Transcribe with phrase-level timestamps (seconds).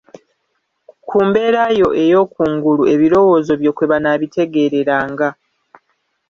[1.07, 5.27] Ku mbeera yo ey'oku ngulu ebirowoozo byo kwe banaabitegeereranga.